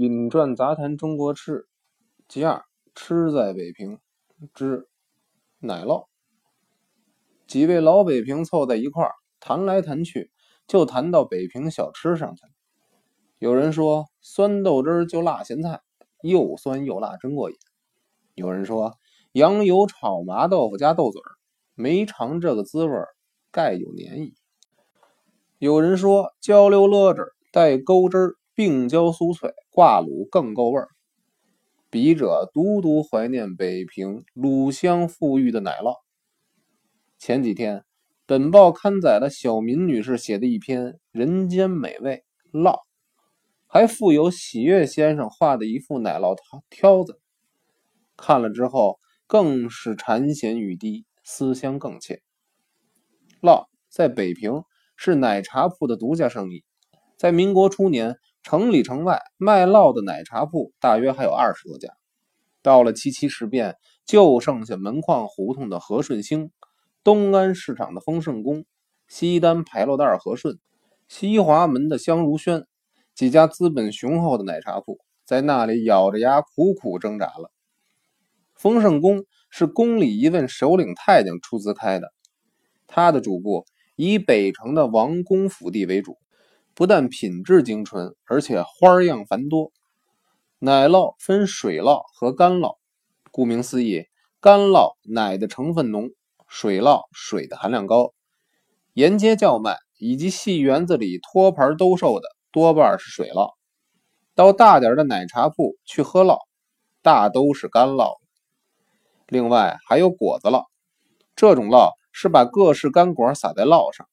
[0.00, 1.66] 饮馔杂谈中国吃，
[2.26, 3.98] 其二吃在北平
[4.54, 4.88] 之
[5.58, 6.06] 奶酪。
[7.46, 10.30] 几位老北平凑在一块儿谈来谈去，
[10.66, 12.52] 就谈到北平小吃上去了。
[13.38, 15.82] 有人说酸豆汁儿就辣咸菜，
[16.22, 17.58] 又酸又辣，真过瘾。
[18.34, 18.96] 有人说
[19.32, 21.36] 羊油炒麻豆腐加豆嘴儿，
[21.74, 23.08] 没尝这个滋味儿，
[23.52, 24.32] 盖有年矣。
[25.58, 28.36] 有人说焦溜勒着带勾汁儿。
[28.54, 30.88] 病娇酥脆，挂卤更够味儿。
[31.88, 35.94] 笔者独独怀念北平卤香馥郁的奶酪。
[37.18, 37.84] 前几天，
[38.26, 42.74] 本报刊载了小民女士写的一篇《人间美味酪》，
[43.66, 46.36] 还附有喜悦先生画的一副奶酪
[46.70, 47.20] 挑子。
[48.16, 52.20] 看了之后，更是馋涎欲滴，思乡更切。
[53.40, 54.62] 酪在北平
[54.96, 56.62] 是奶茶铺的独家生意，
[57.16, 58.16] 在民国初年。
[58.42, 61.90] 城里城外卖烙的奶茶铺大约还有二十多家。
[62.62, 66.50] 到了七七事变，就剩下门框胡同的和顺兴、
[67.02, 68.64] 东安市场的丰盛宫、
[69.08, 70.58] 西单牌楼的二和顺、
[71.08, 72.66] 西华门的香如轩
[73.14, 77.50] 几家资本雄厚的奶茶铺，在那里咬着牙苦苦挣扎了。
[78.54, 82.12] 丰盛宫是宫里一位首领太监出资开的，
[82.86, 83.64] 他的主顾
[83.96, 86.18] 以北城的王公府地为主。
[86.80, 89.70] 不但品质精纯，而且花样繁多。
[90.60, 92.78] 奶酪分水酪和干酪，
[93.30, 94.06] 顾名思义，
[94.40, 96.08] 干酪奶的成分浓，
[96.48, 98.14] 水酪水的含量高。
[98.94, 103.52] 沿街叫卖以及戏园子里托盘兜售的多半是水酪，
[104.34, 106.38] 到大点的奶茶铺去喝酪，
[107.02, 108.14] 大都是干酪。
[109.26, 110.64] 另外还有果子酪，
[111.36, 114.08] 这种酪是把各式干果撒在酪上。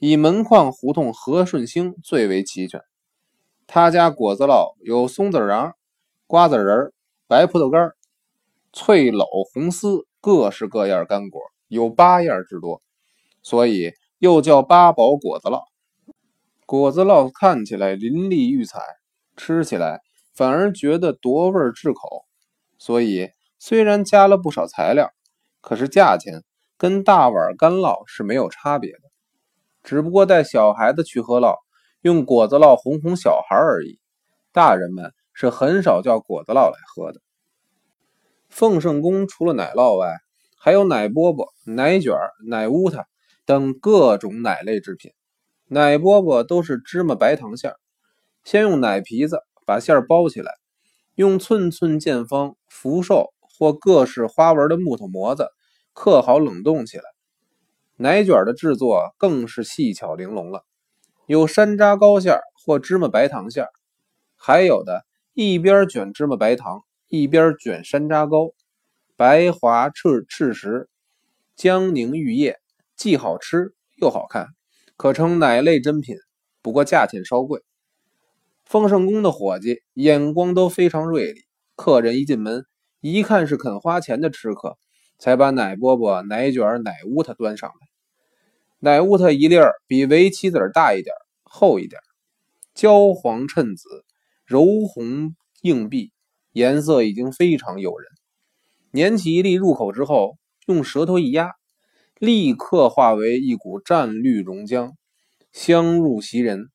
[0.00, 2.80] 以门框胡同和顺兴最为齐全，
[3.66, 5.72] 他家果子烙有松子瓤、
[6.28, 6.92] 瓜子仁、
[7.26, 7.90] 白葡萄干、
[8.72, 12.80] 脆篓、红丝，各式各样干果有八样之多，
[13.42, 15.64] 所以又叫八宝果子烙。
[16.64, 18.80] 果子烙看起来淋漓欲彩，
[19.36, 20.00] 吃起来
[20.32, 22.24] 反而觉得夺味治口，
[22.78, 25.10] 所以虽然加了不少材料，
[25.60, 26.44] 可是价钱
[26.76, 29.07] 跟大碗干酪是没有差别的。
[29.82, 31.56] 只不过带小孩子去喝酪，
[32.02, 33.98] 用果子酪哄哄小孩而已。
[34.52, 37.20] 大人们是很少叫果子酪来喝的。
[38.48, 40.16] 奉圣宫除了奶酪外，
[40.56, 42.14] 还有奶饽饽、奶卷、
[42.46, 43.06] 奶乌塔
[43.46, 45.12] 等各种奶类制品。
[45.68, 47.76] 奶饽饽都是芝麻白糖馅儿，
[48.42, 50.54] 先用奶皮子把馅儿包起来，
[51.14, 55.50] 用寸寸见方、福寿或各式花纹的木头模子
[55.92, 57.04] 刻好，冷冻起来。
[58.00, 60.64] 奶卷的制作更是细巧玲珑了，
[61.26, 63.66] 有山楂糕馅或芝麻白糖馅
[64.36, 65.04] 还有的
[65.34, 68.54] 一边卷芝麻白糖，一边卷山楂糕，
[69.16, 70.88] 白滑赤赤实，
[71.56, 72.58] 江宁玉液，
[72.94, 74.46] 既好吃又好看，
[74.96, 76.14] 可称奶类珍品。
[76.62, 77.64] 不过价钱稍贵。
[78.64, 81.40] 丰盛宫的伙计眼光都非常锐利，
[81.74, 82.64] 客人一进门，
[83.00, 84.78] 一看是肯花钱的吃客，
[85.18, 87.88] 才把奶饽饽、奶卷、奶乌它端上来。
[88.78, 92.00] 奶乌它一粒儿比围棋子大一点，厚一点，
[92.74, 93.88] 焦黄衬紫，
[94.46, 96.12] 柔红硬碧，
[96.52, 98.08] 颜色已经非常诱人。
[98.92, 101.50] 捻起一粒入口之后，用舌头一压，
[102.18, 104.92] 立刻化为一股湛绿溶浆，
[105.52, 106.70] 香入袭人。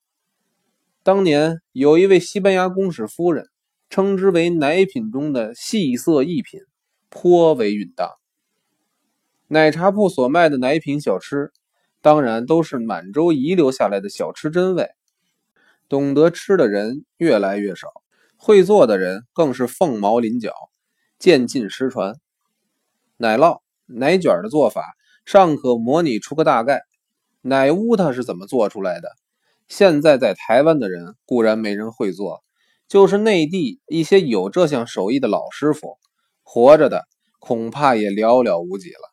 [1.04, 3.48] 当年有一位西班牙公使夫人，
[3.90, 6.60] 称之为奶品中的细色一品，
[7.10, 8.10] 颇为允当。
[9.48, 11.52] 奶茶铺所卖的奶品小吃。
[12.02, 14.90] 当然都是满洲遗留下来的小吃真味，
[15.88, 17.88] 懂得吃的人越来越少，
[18.36, 20.52] 会做的人更是凤毛麟角，
[21.18, 22.18] 渐进失传。
[23.16, 24.84] 奶酪、奶卷的做法
[25.24, 26.82] 尚可模拟出个大概，
[27.40, 29.08] 奶乌它是怎么做出来的？
[29.70, 32.44] 现在在台湾的人固然没人会做，
[32.90, 35.98] 就是内地一些有这项手艺的老师傅，
[36.44, 37.06] 活着的
[37.40, 39.13] 恐怕也寥寥无几了。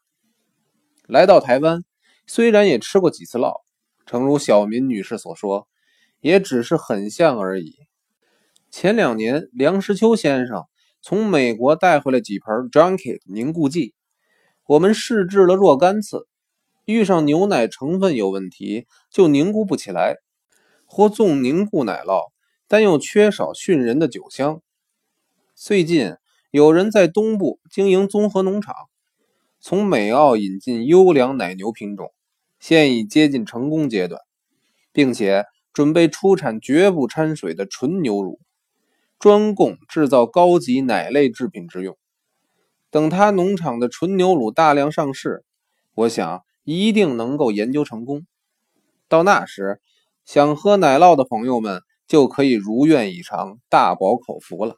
[1.10, 1.84] 来到台湾。
[2.26, 3.62] 虽然也吃过几次烙，
[4.06, 5.66] 诚如小民女士所说，
[6.20, 7.74] 也只是很像而已。
[8.70, 10.64] 前两年，梁实秋先生
[11.02, 13.94] 从美国带回来几盆 Junket 凝固剂，
[14.66, 16.28] 我们试制了若干次，
[16.84, 20.18] 遇上牛奶成分有问题就凝固不起来，
[20.86, 22.30] 或纵凝固奶酪，
[22.68, 24.62] 但又缺少训人的酒香。
[25.56, 26.14] 最近
[26.52, 28.74] 有人在东部经营综合农场，
[29.60, 32.12] 从美澳引进优良奶牛品种。
[32.58, 34.20] 现已接近成功阶段，
[34.92, 38.38] 并且准备出产绝不掺水的纯牛乳。
[39.18, 41.96] 专供制造高级奶类制品之用。
[42.90, 45.44] 等他农场的纯牛乳大量上市，
[45.94, 48.26] 我想一定能够研究成功。
[49.08, 49.80] 到那时，
[50.24, 54.76] 想喝奶酪的朋友们就可以如愿以偿，大饱口福了。